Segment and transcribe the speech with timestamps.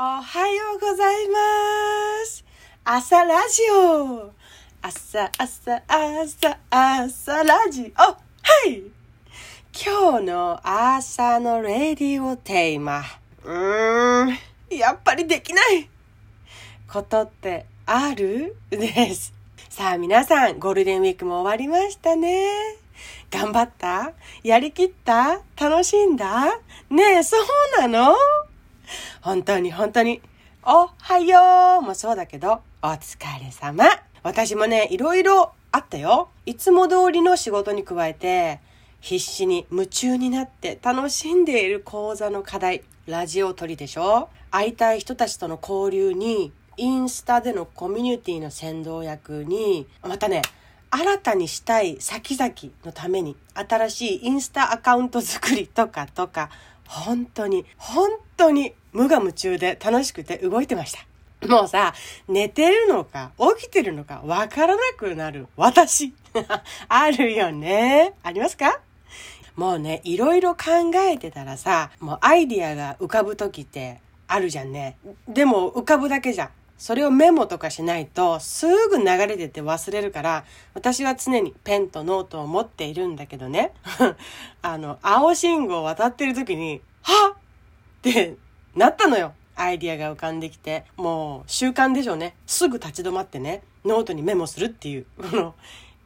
[0.00, 1.38] はようございま
[2.24, 2.44] す。
[2.84, 4.30] 朝ラジオ。
[4.80, 8.00] 朝、朝、朝、朝ラジオ。
[8.00, 8.16] は
[8.68, 8.82] い。
[9.74, 13.02] 今日の朝のレディオテーマ。
[13.42, 14.38] うーん、
[14.70, 15.90] やっぱりできない
[16.88, 18.54] ことってある？
[18.70, 19.34] です。
[19.68, 22.46] さあ皆さん、ゴールデンウィークも終わりましたね。
[23.32, 24.12] 頑張った？
[24.44, 25.40] やりきった？
[25.56, 26.56] 楽しんだ？
[26.88, 28.14] ねえ、そうなの？
[29.20, 30.22] 本当に本当に、
[30.62, 33.84] おはようもそうだけど、お疲れ様。
[34.22, 36.28] 私もね、いろいろあったよ。
[36.46, 38.60] いつも通りの仕事に加えて、
[39.00, 50.42] 必死に夢中になって楽しんでいる講座の課題、ラジオ撮りでしょ会いたい人たちとの交流に、インスタでのコミュニティの先導役に、またね、
[50.90, 52.52] 新たにしたい先々
[52.84, 56.48] のために新しいインスタアカウント作りとかとか
[56.88, 61.06] 本当に本当に無我夢中で楽しくて動いてました。
[61.46, 61.94] もうさ、
[62.26, 66.12] 寝てるのか起きてるのかわからなくなる私。
[66.88, 68.14] あるよね。
[68.22, 68.80] ありますか？
[69.54, 74.96] もうね、いろいろ考えてたらさ、もうアイディアが浮かぶ時ってあるじゃんね。
[75.28, 76.50] でも浮かぶだけじゃん。
[76.78, 83.72] それをメモとかしないとすぐ流れてて忘れるから私は常にペンとノートを持っているんだけどね。
[84.62, 87.38] あの青信号を渡ってる時にはっ!
[87.98, 88.36] って
[88.76, 89.34] なったのよ。
[89.56, 90.84] アイディアが浮かんできて。
[90.96, 92.36] もう習慣でしょうね。
[92.46, 95.06] すぐ立ち止まってねノートにメモするっていう。
[95.20, 95.54] こ の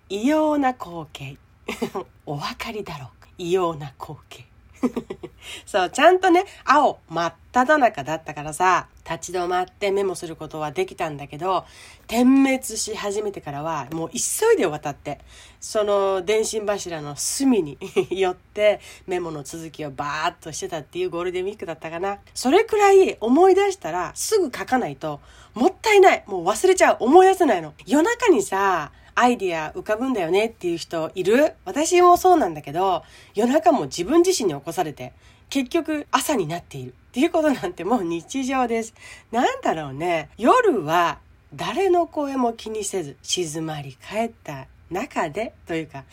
[0.09, 1.37] 異様な光景。
[2.25, 4.52] お分かりだろう異様な光景。
[5.67, 11.65] そう、ちゃんとね、青、真っ只中だったからさ、立ち止まってメモすることはできたんだけど、
[12.07, 15.19] 点滅し始めてからは、もう急いで渡って、
[15.61, 17.79] その電信柱の隅に
[18.11, 22.19] 寄って、メモの続きをバーっとしてたっていうゴールデンウィークだったかな。
[22.35, 25.21] それくらい思い出したらすぐ書かないと、
[25.55, 26.25] もったいない。
[26.27, 26.97] もう忘れちゃう。
[27.01, 27.75] 思い出せないの。
[27.87, 31.55] 夜中にさ、アイディア浮かぶんだよねっていう人いる？
[31.65, 33.03] 私もそうなんだけど、
[33.35, 35.13] 夜中も自分自身に起こされて、
[35.51, 38.95] 結局朝になっているっていうことなんてもう日常です。
[39.31, 40.31] なんだろうね。
[40.39, 41.19] 夜は
[41.55, 46.05] 誰の声も気にせず静まり返った中でというか、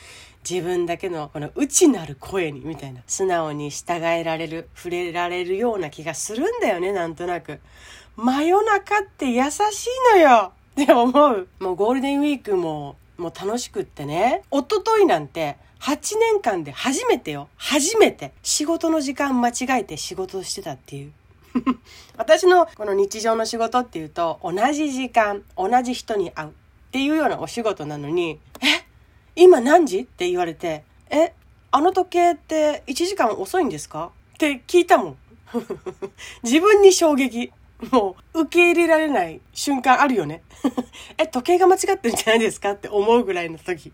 [0.49, 7.59] 自分だけのこの内なる声にみたいな素直に従えられる、触れられるような気がするんだよね、なんとなく。
[8.15, 10.51] 真夜中って優しいのよ
[10.83, 11.47] って思う。
[11.59, 14.43] もうゴールデンウィークももう楽しくってね。
[14.51, 17.49] 一昨日なんて8年間で初めてよ。
[17.57, 18.31] 初めて。
[18.43, 21.11] 仕事の時間間違えて仕事してたっていう。
[22.17, 26.51] 私のこの日常の仕事っていうと同じ時間、同じ人に会うっ
[26.91, 28.85] ていうようなお仕事なのに、え？
[29.35, 29.99] 今何時？
[29.99, 31.33] って言われて、え？
[31.71, 34.11] あの時計って1時間遅いんですか？
[34.35, 35.17] って聞いたもん。
[36.43, 37.51] 自分に衝撃。
[37.91, 40.43] もう受け入れられない瞬間あるよね。
[41.17, 43.91] え、時計が間違ってるんじゃないですかって思うぐらいの時。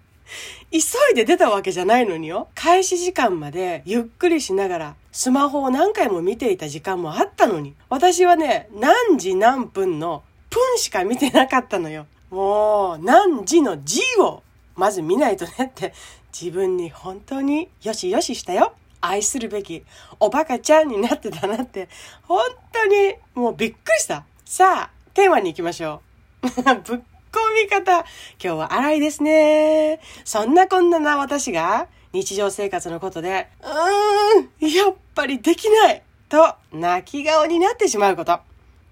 [0.72, 0.80] 急
[1.12, 2.48] いで出たわけじゃないのによ。
[2.56, 7.76] 開始時間までゆっくりしながらスマホを何回も見ていた時間もあったのに。
[7.90, 12.08] 私はね、何時何分の分しか見てなかったのよ。
[12.32, 14.42] もう何時の字を
[14.76, 15.94] まず見ないとねって
[16.34, 18.74] 自分に本当によしよししたよ。
[19.02, 19.84] 愛するべき
[20.20, 21.90] おバカちゃんになってたなって、
[22.24, 22.40] 本
[22.72, 24.26] 当にもうびっくりした。
[24.46, 26.02] さあ、テーマに行きましょ
[26.44, 26.46] う。
[26.48, 27.00] ぶっ
[27.36, 28.00] 込み方。
[28.00, 28.06] 今
[28.40, 30.00] 日は荒いですね。
[30.24, 38.40] そんなこんなな私が日常生活のことで、うーん、やっぱりできないと泣き顔になってしまうこと。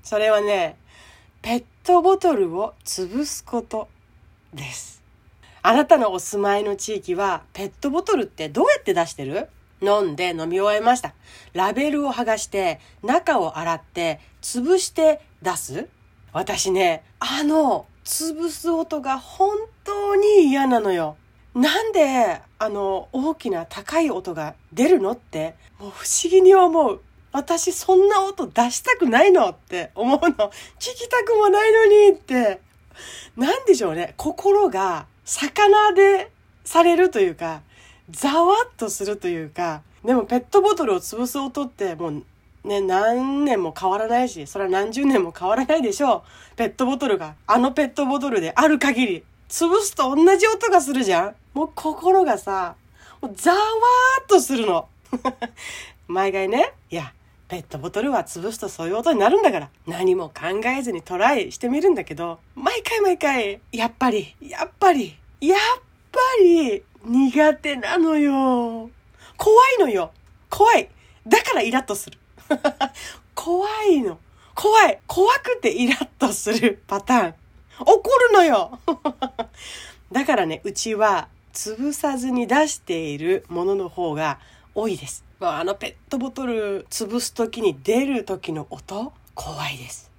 [0.03, 0.77] それはね、
[1.41, 3.87] ペットボトルを潰すこと
[4.53, 5.01] です。
[5.61, 9.47] あなたのお住まいの地域はペットボトルってどうやって出してる？
[9.83, 11.13] 飲んで飲み終えました。
[11.53, 15.87] ラベルを剥がして、中を洗って、潰して出す？
[16.31, 21.15] 私ね、あの、潰す音が本当に嫌なのよ。
[21.53, 27.01] なんで、あの、大きな高い音が出るのって、もう不思議に思う。
[27.31, 30.29] 私そんな音出したくないのって思うの。
[30.29, 32.61] 聞きたくもないのにって。
[33.37, 34.13] なんでしょうね。
[34.17, 36.31] 心が魚で
[36.63, 37.61] されるというか、
[38.09, 42.23] ざわっとするというか、でもペットボトルを潰す音ってもう
[42.63, 46.23] ね、何年も変わらないし、それは何十年も変わらないでしょ
[46.53, 46.55] う。
[46.55, 52.75] ペットボトルが、あのペットボトルである限り、潰すと同じ音がするじゃんもう心がさ、
[53.21, 54.87] もうざわーっとするの。
[56.07, 57.13] 毎回ね、いや、
[57.49, 65.59] ペットボトルは潰すとそういう音になるんだから、何も考えずにトライしてみるんだけど、毎回毎回、やっぱり、やっぱり、やっ
[66.11, 68.89] ぱり、苦手なのよ。
[69.37, 70.11] 怖いのよ。
[70.49, 70.89] 怖い。
[71.27, 72.17] だからイラッとする。
[73.35, 74.17] 怖いの。
[74.55, 77.35] 怖い怖くてイラッとするパターン。
[77.79, 78.79] 怒るのよ
[80.11, 84.39] だからね、うちは潰さずに出しているものの方が
[84.75, 85.23] 多いです。
[85.39, 90.11] あのペットボトル潰す時に出る時の音、怖いです。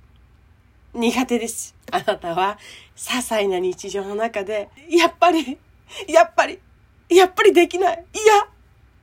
[0.92, 1.74] 苦手です。
[1.90, 2.58] あなたは
[2.96, 5.58] 些細な日常の中で、やっぱり、
[6.08, 6.60] やっぱり、
[7.08, 8.04] やっぱりできない。
[8.12, 8.46] いや、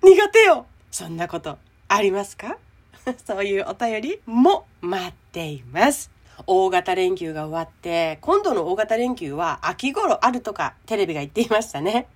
[0.03, 0.65] 苦手よ。
[0.91, 1.57] そんなこと
[1.87, 2.57] ありますか？
[3.25, 6.09] そういうお便りも待っています。
[6.47, 12.07] 大型連休が終わって、今度の大型連休は秋頃あるとかテレビが言っていましたね。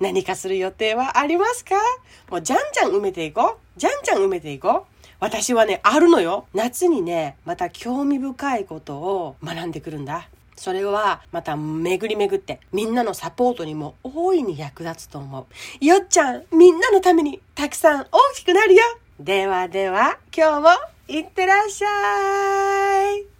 [0.00, 1.76] 何かする予定はありますか？
[2.30, 3.80] もうじゃんじゃん埋めていこう。
[3.80, 5.06] じゃんじゃん埋めていこう。
[5.20, 6.46] 私はね、あるのよ。
[6.52, 10.28] 夏にね、また興味深いことを学んでくるんだ。
[10.56, 15.46] それはまた巡り巡ってみんなのサポートにも大いに役立つと思
[15.80, 15.84] う。
[15.84, 18.82] よっちゃん、みんなのためにたくさん大きくなるよ。
[19.18, 20.68] ではでは、今日も
[21.08, 23.31] いってらっしゃい。